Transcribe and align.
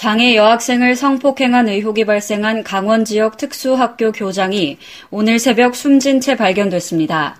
장애 0.00 0.34
여학생을 0.34 0.96
성폭행한 0.96 1.68
의혹이 1.68 2.06
발생한 2.06 2.64
강원 2.64 3.04
지역 3.04 3.36
특수학교 3.36 4.12
교장이 4.12 4.78
오늘 5.10 5.38
새벽 5.38 5.76
숨진 5.76 6.22
채 6.22 6.36
발견됐습니다. 6.36 7.36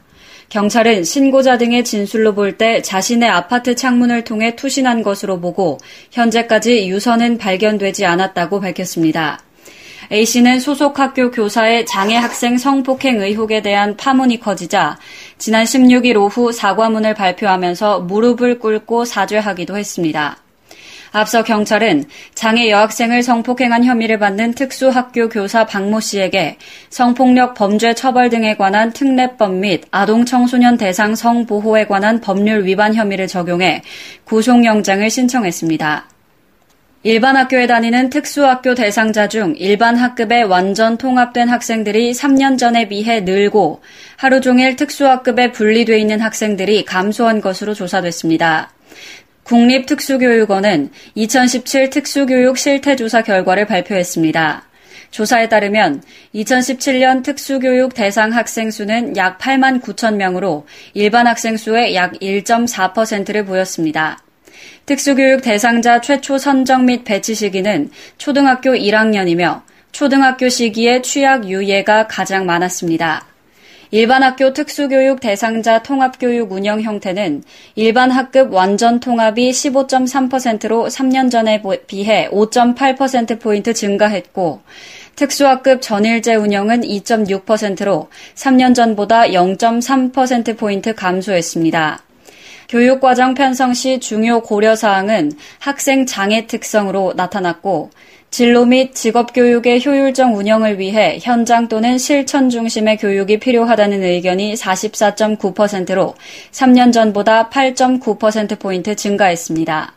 경찰은 0.51 1.05
신고자 1.05 1.57
등의 1.57 1.85
진술로 1.85 2.35
볼 2.35 2.59
때 2.59 2.83
자신의 2.83 3.31
아파트 3.31 3.75
창문을 3.75 4.25
통해 4.25 4.57
투신한 4.57 5.03
것으로 5.03 5.41
보고 5.41 5.79
현재까지 6.11 6.87
유서는 6.87 7.39
발견되지 7.39 8.05
않았다고 8.05 8.61
밝혔습니다. 8.61 9.41
A씨는 10.13 10.61
소속 10.61 10.99
학교 10.99 11.31
교사의 11.31 11.87
장애 11.87 12.17
학생 12.17 12.59
성폭행 12.59 13.23
의혹에 13.23 13.63
대한 13.63 13.97
파문이 13.97 14.39
커지자 14.39 14.99
지난 15.39 15.65
16일 15.65 16.17
오후 16.19 16.53
사과문을 16.53 17.15
발표하면서 17.15 18.01
무릎을 18.01 18.59
꿇고 18.59 19.07
사죄하기도 19.07 19.79
했습니다. 19.79 20.37
앞서 21.13 21.43
경찰은 21.43 22.05
장애 22.35 22.71
여학생을 22.71 23.23
성폭행한 23.23 23.85
혐의를 23.85 24.19
받는 24.19 24.55
특수학교 24.55 25.29
교사 25.29 25.67
박모 25.67 26.01
씨에게 26.01 26.57
성폭력 26.89 27.55
범죄 27.55 27.95
처벌 27.95 28.31
등에 28.31 28.57
관한 28.57 28.93
특례법 28.93 29.55
및 29.55 29.85
아동 29.91 30.25
청소년 30.25 30.77
대상 30.77 31.15
성보호에 31.15 31.87
관한 31.87 32.21
법률 32.21 32.65
위반 32.65 32.95
혐의를 32.95 33.27
적용해 33.27 33.83
구속영장을 34.25 35.09
신청했습니다. 35.11 36.07
일반 37.03 37.35
학교에 37.35 37.67
다니는 37.67 38.11
특수학교 38.11 38.75
대상자 38.75 39.27
중 39.27 39.55
일반 39.57 39.97
학급에 39.97 40.43
완전 40.43 40.99
통합된 40.99 41.49
학생들이 41.49 42.13
3년 42.13 42.59
전에 42.59 42.89
비해 42.89 43.23
늘고 43.23 43.81
하루 44.17 44.43
종일 44.43 44.77
특수학급에 44.77 45.51
분리돼 45.51 45.99
있는 45.99 46.21
학생들이 46.21 46.85
감소한 46.85 47.41
것으로 47.41 47.73
조사됐습니다. 47.73 48.71
국립특수교육원은 49.51 50.91
2017 51.17 51.91
특수교육 51.91 52.57
실태조사 52.57 53.23
결과를 53.23 53.67
발표했습니다. 53.67 54.63
조사에 55.11 55.49
따르면 55.49 56.05
2017년 56.37 57.25
특수교육 57.25 57.95
대상 57.95 58.33
학생 58.33 58.71
수는 58.71 59.17
약 59.17 59.39
8만 59.39 59.83
9천 59.83 60.15
명으로 60.15 60.69
일반 60.95 61.27
학생 61.27 61.57
수의 61.57 61.97
약 61.97 62.13
1.4%를 62.21 63.45
보였습니다. 63.45 64.23
특수교육 64.87 65.43
대상자 65.43 66.01
최초 66.01 66.39
선정 66.39 66.87
및 66.87 67.03
배치 67.03 67.35
시기는 67.35 67.91
초등학교 68.19 68.71
1학년이며 68.71 69.63
초등학교 69.91 70.49
시기에 70.49 71.03
취약 71.03 71.49
유예가 71.49 72.07
가장 72.07 72.47
많았습니다. 72.47 73.30
일반 73.93 74.23
학교 74.23 74.53
특수교육 74.53 75.19
대상자 75.19 75.83
통합교육 75.83 76.53
운영 76.53 76.81
형태는 76.81 77.43
일반 77.75 78.13
학급 78.13 78.53
완전 78.53 79.01
통합이 79.01 79.51
15.3%로 79.51 80.87
3년 80.87 81.29
전에 81.29 81.61
비해 81.89 82.29
5.8%포인트 82.31 83.75
증가했고, 83.75 84.61
특수학급 85.17 85.83
전일제 85.83 86.37
운영은 86.37 86.83
2.6%로 86.83 88.09
3년 88.37 88.77
전보다 88.77 89.23
0.3%포인트 89.23 90.95
감소했습니다. 90.95 92.05
교육과정 92.69 93.35
편성 93.35 93.75
시 93.75 93.99
중요 93.99 94.43
고려사항은 94.43 95.33
학생 95.59 96.07
장애 96.07 96.47
특성으로 96.47 97.15
나타났고, 97.17 97.91
진로 98.31 98.65
및 98.65 98.95
직업 98.95 99.33
교육의 99.35 99.85
효율적 99.85 100.37
운영을 100.37 100.79
위해 100.79 101.19
현장 101.21 101.67
또는 101.67 101.99
실천 101.99 102.49
중심의 102.49 102.99
교육이 102.99 103.41
필요하다는 103.41 104.05
의견이 104.05 104.55
44.9%로 104.55 106.15
3년 106.53 106.93
전보다 106.93 107.51
8.9%포인트 107.51 108.95
증가했습니다. 108.95 109.95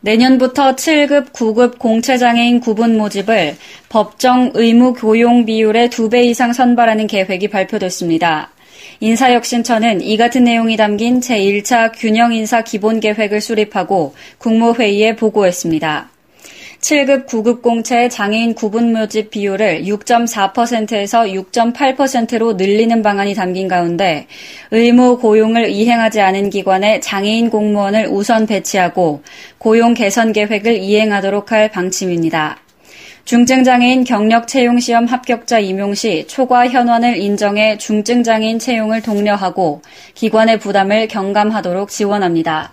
내년부터 0.00 0.74
7급, 0.74 1.30
9급 1.30 1.78
공채장애인 1.78 2.58
구분 2.58 2.98
모집을 2.98 3.56
법정 3.88 4.50
의무 4.54 4.94
교용 4.94 5.44
비율의 5.44 5.90
2배 5.90 6.24
이상 6.24 6.52
선발하는 6.52 7.06
계획이 7.06 7.46
발표됐습니다. 7.48 8.50
인사혁신처는 8.98 10.00
이 10.00 10.16
같은 10.16 10.42
내용이 10.42 10.76
담긴 10.76 11.20
제1차 11.20 11.92
균형인사 11.94 12.64
기본계획을 12.64 13.40
수립하고 13.40 14.14
국무회의에 14.38 15.14
보고했습니다. 15.14 16.11
7급, 16.82 17.26
9급 17.26 17.62
공채 17.62 18.08
장애인 18.08 18.54
구분 18.54 18.92
모집 18.92 19.30
비율을 19.30 19.84
6.4%에서 19.84 21.22
6.8%로 21.22 22.54
늘리는 22.54 23.02
방안이 23.02 23.34
담긴 23.34 23.68
가운데 23.68 24.26
의무 24.72 25.18
고용을 25.18 25.70
이행하지 25.70 26.20
않은 26.20 26.50
기관에 26.50 26.98
장애인 26.98 27.50
공무원을 27.50 28.08
우선 28.10 28.46
배치하고 28.46 29.22
고용 29.58 29.94
개선 29.94 30.32
계획을 30.32 30.78
이행하도록 30.78 31.52
할 31.52 31.70
방침입니다. 31.70 32.58
중증장애인 33.26 34.02
경력 34.02 34.48
채용 34.48 34.80
시험 34.80 35.06
합격자 35.06 35.60
임용 35.60 35.94
시 35.94 36.26
초과 36.26 36.66
현원을 36.66 37.16
인정해 37.16 37.78
중증장애인 37.78 38.58
채용을 38.58 39.02
독려하고 39.02 39.82
기관의 40.14 40.58
부담을 40.58 41.06
경감하도록 41.06 41.88
지원합니다. 41.88 42.72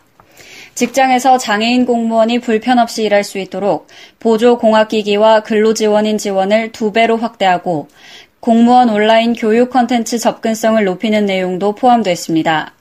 직장에서 0.79 1.37
장애인 1.37 1.85
공무원이 1.85 2.39
불편 2.39 2.79
없이 2.79 3.03
일할 3.03 3.25
수 3.25 3.37
있도록 3.37 3.87
보조 4.17 4.57
공학기기와 4.57 5.41
근로지원인 5.41 6.17
지원을 6.17 6.71
두 6.71 6.93
배로 6.93 7.17
확대하고 7.17 7.89
공무원 8.39 8.87
온라인 8.89 9.33
교육 9.33 9.71
컨텐츠 9.71 10.19
접근성을 10.19 10.81
높이는 10.85 11.25
내용도 11.25 11.75
포함됐습니다. 11.75 12.75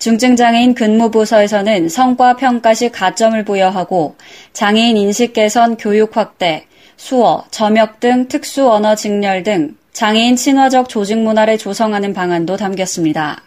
중증장애인 0.00 0.74
근무부서에서는 0.74 1.88
성과 1.88 2.36
평가 2.36 2.74
시 2.74 2.90
가점을 2.90 3.42
부여하고 3.42 4.16
장애인 4.52 4.98
인식 4.98 5.32
개선 5.32 5.78
교육 5.78 6.18
확대, 6.18 6.66
수어, 6.98 7.46
점역 7.50 8.00
등 8.00 8.28
특수 8.28 8.70
언어 8.70 8.94
직렬 8.94 9.44
등 9.44 9.76
장애인 9.94 10.36
친화적 10.36 10.90
조직 10.90 11.16
문화를 11.16 11.56
조성하는 11.56 12.12
방안도 12.12 12.58
담겼습니다. 12.58 13.44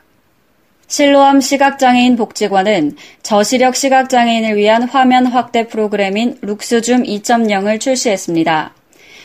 실로암 0.94 1.42
시각장애인 1.42 2.18
복지관은 2.18 2.96
저시력 3.24 3.76
시각장애인을 3.76 4.58
위한 4.58 4.84
화면 4.84 5.26
확대 5.26 5.66
프로그램인 5.66 6.38
룩스줌 6.42 7.02
2.0을 7.02 7.80
출시했습니다. 7.80 8.76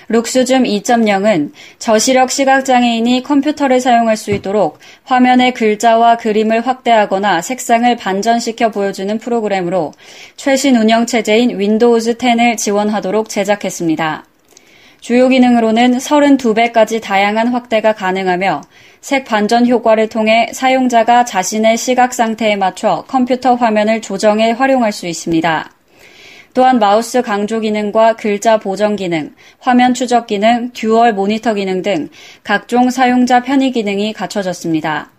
룩스줌 0.08 0.62
2.0은 0.62 1.52
저시력 1.78 2.30
시각장애인이 2.30 3.22
컴퓨터를 3.22 3.82
사용할 3.82 4.16
수 4.16 4.30
있도록 4.30 4.78
화면의 5.04 5.52
글자와 5.52 6.16
그림을 6.16 6.66
확대하거나 6.66 7.42
색상을 7.42 7.94
반전시켜 7.96 8.70
보여주는 8.70 9.18
프로그램으로 9.18 9.92
최신 10.36 10.74
운영체제인 10.74 11.58
Windows 11.58 12.14
10을 12.14 12.56
지원하도록 12.56 13.28
제작했습니다. 13.28 14.24
주요 15.00 15.28
기능으로는 15.28 15.98
32배까지 15.98 17.00
다양한 17.00 17.48
확대가 17.48 17.92
가능하며 17.92 18.62
색 19.00 19.24
반전 19.24 19.66
효과를 19.66 20.08
통해 20.08 20.48
사용자가 20.52 21.24
자신의 21.24 21.76
시각 21.76 22.12
상태에 22.12 22.56
맞춰 22.56 23.04
컴퓨터 23.06 23.54
화면을 23.54 24.00
조정해 24.00 24.50
활용할 24.50 24.90
수 24.92 25.06
있습니다. 25.06 25.70
또한 26.52 26.80
마우스 26.80 27.22
강조 27.22 27.60
기능과 27.60 28.16
글자 28.16 28.58
보정 28.58 28.96
기능, 28.96 29.32
화면 29.60 29.94
추적 29.94 30.26
기능, 30.26 30.72
듀얼 30.72 31.12
모니터 31.12 31.54
기능 31.54 31.82
등 31.82 32.08
각종 32.42 32.90
사용자 32.90 33.42
편의 33.42 33.70
기능이 33.70 34.12
갖춰졌습니다. 34.12 35.10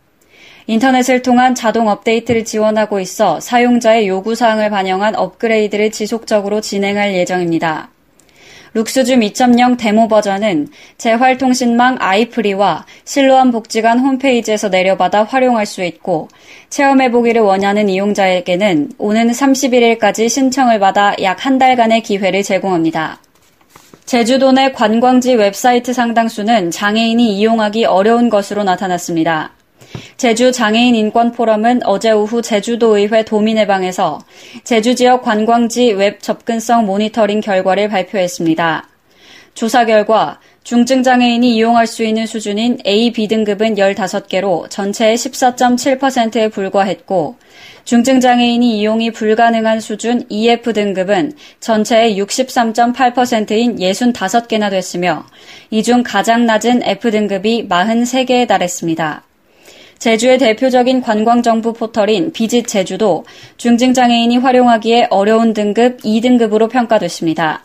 인터넷을 0.67 1.21
통한 1.21 1.55
자동 1.55 1.87
업데이트를 1.87 2.43
지원하고 2.43 2.99
있어 2.99 3.39
사용자의 3.39 4.07
요구사항을 4.07 4.69
반영한 4.69 5.15
업그레이드를 5.15 5.91
지속적으로 5.91 6.59
진행할 6.61 7.15
예정입니다. 7.15 7.89
룩스줌 8.73 9.21
2.0 9.21 9.77
데모 9.79 10.07
버전은 10.07 10.67
재활통신망 10.97 11.97
아이프리와 11.99 12.85
실로암 13.05 13.51
복지관 13.51 13.99
홈페이지에서 13.99 14.69
내려받아 14.69 15.23
활용할 15.23 15.65
수 15.65 15.83
있고 15.83 16.27
체험해보기를 16.69 17.41
원하는 17.41 17.89
이용자에게는 17.89 18.91
오는 18.99 19.31
31일까지 19.31 20.29
신청을 20.29 20.79
받아 20.79 21.15
약 21.21 21.39
한 21.39 21.57
달간의 21.57 22.03
기회를 22.03 22.43
제공합니다. 22.43 23.19
제주도 24.05 24.51
내 24.51 24.71
관광지 24.71 25.35
웹사이트 25.35 25.93
상당수는 25.93 26.71
장애인이 26.71 27.37
이용하기 27.37 27.85
어려운 27.85 28.29
것으로 28.29 28.63
나타났습니다. 28.63 29.51
제주 30.17 30.51
장애인 30.51 30.95
인권 30.95 31.31
포럼은 31.31 31.81
어제 31.85 32.11
오후 32.11 32.41
제주도의회 32.41 33.23
도민의방에서 33.25 34.19
제주 34.63 34.95
지역 34.95 35.23
관광지 35.23 35.91
웹 35.93 36.21
접근성 36.21 36.85
모니터링 36.85 37.41
결과를 37.41 37.89
발표했습니다. 37.89 38.87
조사 39.53 39.85
결과 39.85 40.39
중증 40.63 41.03
장애인이 41.03 41.55
이용할 41.55 41.87
수 41.87 42.03
있는 42.03 42.25
수준인 42.27 42.77
A, 42.85 43.11
B등급은 43.11 43.75
15개로 43.75 44.69
전체의 44.69 45.15
14.7%에 45.17 46.49
불과했고 46.49 47.37
중증 47.85 48.19
장애인이 48.19 48.77
이용이 48.79 49.11
불가능한 49.11 49.79
수준 49.79 50.23
EF등급은 50.29 51.33
전체의 51.59 52.21
63.8%인 52.21 53.77
65개나 53.77 54.69
됐으며 54.69 55.25
이 55.71 55.81
중 55.81 56.03
가장 56.03 56.45
낮은 56.45 56.83
F등급이 56.83 57.67
43개에 57.67 58.47
달했습니다. 58.47 59.23
제주의 59.99 60.37
대표적인 60.37 61.01
관광정보 61.01 61.73
포털인 61.73 62.31
Visit 62.31 62.67
Jeju도 62.67 63.25
중증 63.57 63.93
장애인이 63.93 64.37
활용하기에 64.37 65.07
어려운 65.09 65.53
등급 65.53 65.97
E등급으로 65.97 66.69
평가됐습니다. 66.69 67.63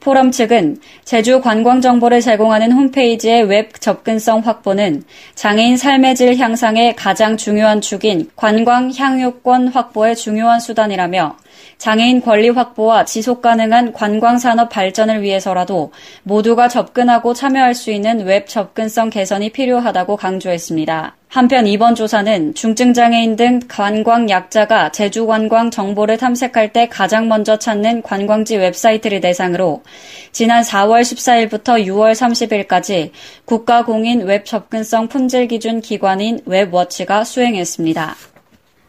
포럼 0.00 0.30
측은 0.30 0.76
제주 1.04 1.40
관광 1.40 1.80
정보를 1.80 2.20
제공하는 2.20 2.72
홈페이지의 2.72 3.44
웹 3.44 3.80
접근성 3.80 4.40
확보는 4.40 5.04
장애인 5.34 5.78
삶의 5.78 6.14
질 6.16 6.36
향상의 6.36 6.96
가장 6.96 7.38
중요한 7.38 7.80
축인 7.80 8.28
관광 8.36 8.92
향유권 8.94 9.68
확보의 9.68 10.16
중요한 10.16 10.60
수단이라며 10.60 11.36
장애인 11.78 12.20
권리 12.22 12.48
확보와 12.48 13.04
지속 13.04 13.42
가능한 13.42 13.92
관광 13.92 14.38
산업 14.38 14.68
발전을 14.68 15.22
위해서라도 15.22 15.92
모두가 16.22 16.68
접근하고 16.68 17.34
참여할 17.34 17.74
수 17.74 17.90
있는 17.90 18.24
웹 18.24 18.48
접근성 18.48 19.10
개선이 19.10 19.50
필요하다고 19.50 20.16
강조했습니다. 20.16 21.16
한편 21.34 21.66
이번 21.66 21.96
조사는 21.96 22.54
중증장애인 22.54 23.34
등 23.34 23.58
관광 23.66 24.30
약자가 24.30 24.92
제주 24.92 25.26
관광 25.26 25.68
정보를 25.68 26.16
탐색할 26.16 26.72
때 26.72 26.88
가장 26.88 27.26
먼저 27.26 27.58
찾는 27.58 28.02
관광지 28.02 28.56
웹사이트를 28.56 29.20
대상으로 29.20 29.82
지난 30.30 30.62
4월 30.62 31.00
14일부터 31.02 31.84
6월 31.86 32.12
30일까지 32.12 33.10
국가공인 33.46 34.20
웹 34.20 34.44
접근성 34.44 35.08
품질 35.08 35.48
인증 35.48 35.80
기관인 35.80 36.38
웹워치가 36.46 37.24
수행했습니다. 37.24 38.33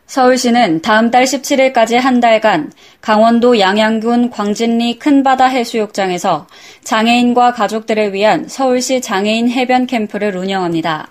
서울시는 0.07 0.81
다음 0.81 1.09
달 1.09 1.23
17일까지 1.23 1.95
한 1.95 2.19
달간 2.19 2.71
강원도 3.01 3.59
양양군 3.59 4.29
광진리 4.29 4.99
큰바다 4.99 5.47
해수욕장에서 5.47 6.47
장애인과 6.83 7.53
가족들을 7.53 8.13
위한 8.13 8.47
서울시 8.47 9.01
장애인 9.01 9.49
해변 9.49 9.87
캠프를 9.87 10.35
운영합니다. 10.37 11.09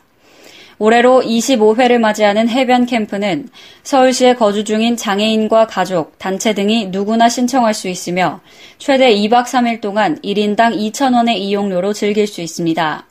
올해로 0.79 1.23
25회를 1.23 1.99
맞이하는 1.99 2.49
해변 2.49 2.87
캠프는 2.87 3.49
서울시에 3.83 4.35
거주 4.35 4.65
중인 4.65 4.97
장애인과 4.97 5.67
가족, 5.67 6.19
단체 6.19 6.53
등이 6.53 6.87
누구나 6.87 7.29
신청할 7.29 7.75
수 7.75 7.89
있으며 7.89 8.41
최대 8.79 9.15
2박 9.15 9.45
3일 9.45 9.81
동안 9.81 10.21
1인당 10.23 10.77
2,000원의 10.77 11.37
이용료로 11.37 11.93
즐길 11.93 12.27
수 12.27 12.41
있습니다. 12.41 13.07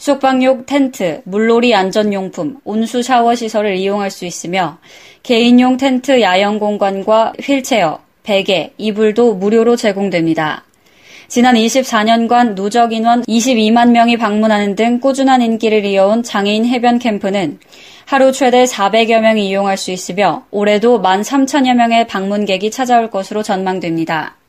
숙박용 0.00 0.64
텐트, 0.64 1.20
물놀이 1.24 1.74
안전용품, 1.74 2.56
온수 2.64 3.02
샤워 3.02 3.34
시설을 3.34 3.76
이용할 3.76 4.10
수 4.10 4.24
있으며 4.24 4.78
개인용 5.22 5.76
텐트 5.76 6.22
야영 6.22 6.58
공간과 6.58 7.34
휠체어, 7.38 8.00
베개, 8.22 8.72
이불도 8.78 9.34
무료로 9.34 9.76
제공됩니다. 9.76 10.64
지난 11.28 11.54
24년간 11.54 12.54
누적 12.54 12.94
인원 12.94 13.22
22만 13.24 13.90
명이 13.90 14.16
방문하는 14.16 14.74
등 14.74 15.00
꾸준한 15.00 15.42
인기를 15.42 15.84
이어온 15.84 16.22
장애인 16.22 16.64
해변 16.64 16.98
캠프는 16.98 17.58
하루 18.06 18.32
최대 18.32 18.64
400여 18.64 19.20
명이 19.20 19.46
이용할 19.50 19.76
수 19.76 19.90
있으며 19.90 20.46
올해도 20.50 21.02
1만 21.02 21.20
3천여 21.20 21.74
명의 21.74 22.06
방문객이 22.06 22.70
찾아올 22.70 23.10
것으로 23.10 23.42
전망됩니다. 23.42 24.39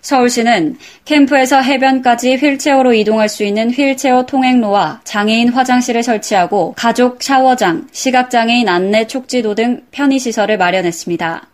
서울시는 0.00 0.76
캠프에서 1.04 1.60
해변까지 1.60 2.36
휠체어로 2.36 2.94
이동할 2.94 3.28
수 3.28 3.44
있는 3.44 3.70
휠체어 3.70 4.26
통행로와 4.26 5.00
장애인 5.04 5.50
화장실을 5.50 6.02
설치하고 6.02 6.74
가족 6.76 7.22
샤워장, 7.22 7.88
시각장애인 7.92 8.68
안내 8.68 9.06
촉지도 9.06 9.54
등 9.54 9.82
편의시설을 9.90 10.58
마련했습니다. 10.58 11.48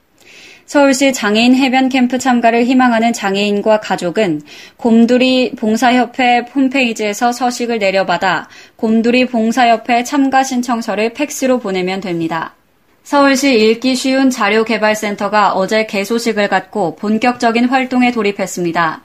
서울시 0.66 1.12
장애인 1.12 1.54
해변 1.54 1.90
캠프 1.90 2.18
참가를 2.18 2.64
희망하는 2.64 3.12
장애인과 3.12 3.80
가족은 3.80 4.40
곰돌이 4.76 5.52
봉사협회 5.56 6.46
홈페이지에서 6.54 7.32
서식을 7.32 7.78
내려받아 7.78 8.48
곰돌이 8.76 9.26
봉사협회 9.26 10.04
참가 10.04 10.42
신청서를 10.42 11.12
팩스로 11.12 11.58
보내면 11.58 12.00
됩니다. 12.00 12.54
서울시 13.04 13.54
읽기 13.60 13.96
쉬운 13.96 14.30
자료개발센터가 14.30 15.52
어제 15.52 15.84
개소식을 15.84 16.48
갖고 16.48 16.96
본격적인 16.96 17.66
활동에 17.66 18.10
돌입했습니다. 18.10 19.02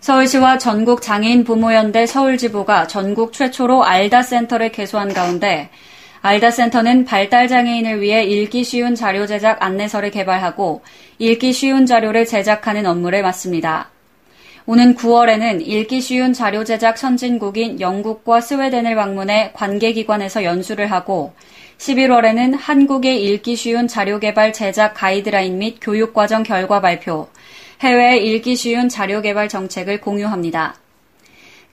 서울시와 0.00 0.58
전국 0.58 1.00
장애인 1.00 1.44
부모연대 1.44 2.06
서울지부가 2.06 2.88
전국 2.88 3.32
최초로 3.32 3.84
알다 3.84 4.22
센터를 4.22 4.72
개소한 4.72 5.14
가운데 5.14 5.70
알다 6.20 6.50
센터는 6.50 7.04
발달 7.04 7.46
장애인을 7.46 8.00
위해 8.00 8.24
읽기 8.24 8.64
쉬운 8.64 8.96
자료 8.96 9.24
제작 9.24 9.62
안내서를 9.62 10.10
개발하고 10.10 10.82
읽기 11.20 11.52
쉬운 11.52 11.86
자료를 11.86 12.26
제작하는 12.26 12.86
업무를 12.86 13.22
맡습니다. 13.22 13.90
오는 14.66 14.96
9월에는 14.96 15.64
읽기 15.64 16.00
쉬운 16.00 16.32
자료 16.32 16.64
제작 16.64 16.98
선진국인 16.98 17.80
영국과 17.80 18.40
스웨덴을 18.40 18.96
방문해 18.96 19.52
관계기관에서 19.54 20.42
연수를 20.42 20.90
하고 20.90 21.32
11월에는 21.78 22.56
한국의 22.58 23.22
읽기 23.24 23.56
쉬운 23.56 23.88
자료 23.88 24.18
개발 24.18 24.52
제작 24.52 24.94
가이드라인 24.94 25.58
및 25.58 25.78
교육 25.80 26.12
과정 26.12 26.42
결과 26.42 26.80
발표, 26.80 27.28
해외 27.80 28.18
읽기 28.18 28.56
쉬운 28.56 28.88
자료 28.88 29.22
개발 29.22 29.48
정책을 29.48 30.00
공유합니다. 30.00 30.74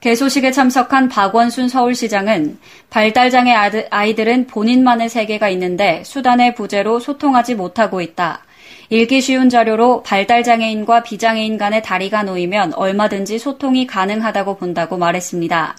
개소식에 0.00 0.52
참석한 0.52 1.08
박원순 1.08 1.68
서울시장은 1.68 2.58
발달장애 2.90 3.52
아이들은 3.90 4.46
본인만의 4.46 5.08
세계가 5.08 5.48
있는데 5.50 6.04
수단의 6.04 6.54
부재로 6.54 7.00
소통하지 7.00 7.56
못하고 7.56 8.00
있다. 8.00 8.44
읽기 8.90 9.20
쉬운 9.20 9.48
자료로 9.48 10.04
발달장애인과 10.04 11.02
비장애인 11.02 11.58
간의 11.58 11.82
다리가 11.82 12.22
놓이면 12.22 12.74
얼마든지 12.74 13.40
소통이 13.40 13.88
가능하다고 13.88 14.58
본다고 14.58 14.96
말했습니다. 14.96 15.76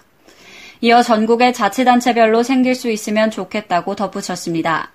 이어 0.82 1.02
전국의 1.02 1.54
자치단체별로 1.54 2.44
생길 2.44 2.76
수 2.76 2.90
있으면 2.92 3.32
좋겠다고 3.32 3.96
덧붙였습니다. 3.96 4.92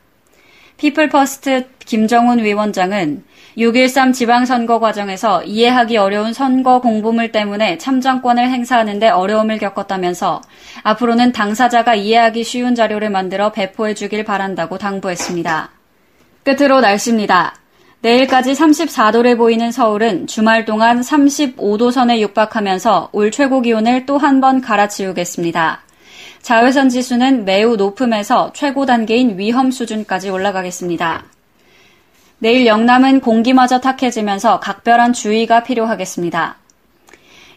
피플퍼스트 0.76 1.68
김정훈 1.84 2.42
위원장은 2.42 3.24
6.13 3.58 4.14
지방선거 4.14 4.80
과정에서 4.80 5.44
이해하기 5.44 5.96
어려운 5.96 6.32
선거 6.32 6.80
공보물 6.80 7.32
때문에 7.32 7.78
참정권을 7.78 8.48
행사하는데 8.48 9.08
어려움을 9.10 9.58
겪었다면서 9.58 10.40
앞으로는 10.82 11.32
당사자가 11.32 11.94
이해하기 11.94 12.44
쉬운 12.44 12.74
자료를 12.74 13.10
만들어 13.10 13.52
배포해 13.52 13.94
주길 13.94 14.24
바란다고 14.24 14.78
당부했습니다. 14.78 15.70
끝으로 16.44 16.80
날씨입니다. 16.80 17.61
내일까지 18.02 18.52
34도를 18.52 19.36
보이는 19.36 19.70
서울은 19.70 20.26
주말 20.26 20.64
동안 20.64 21.00
35도 21.00 21.92
선에 21.92 22.20
육박하면서 22.20 23.10
올 23.12 23.30
최고 23.30 23.60
기온을 23.60 24.06
또 24.06 24.18
한 24.18 24.40
번 24.40 24.60
갈아치우겠습니다. 24.60 25.82
자외선 26.42 26.88
지수는 26.88 27.44
매우 27.44 27.76
높음에서 27.76 28.52
최고 28.54 28.86
단계인 28.86 29.38
위험 29.38 29.70
수준까지 29.70 30.30
올라가겠습니다. 30.30 31.24
내일 32.40 32.66
영남은 32.66 33.20
공기마저 33.20 33.78
탁해지면서 33.78 34.58
각별한 34.58 35.12
주의가 35.12 35.62
필요하겠습니다. 35.62 36.56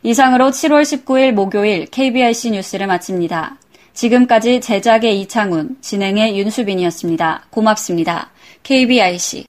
이상으로 0.04 0.52
7월 0.52 0.84
19일 0.84 1.32
목요일 1.32 1.88
KBIC 1.88 2.52
뉴스를 2.52 2.86
마칩니다. 2.86 3.58
지금까지 3.96 4.62
제작의 4.62 5.20
이창훈, 5.22 5.78
진행의 5.82 6.38
윤수빈이었습니다. 6.38 7.46
고맙습니다. 7.50 8.30
KBIC 8.66 9.46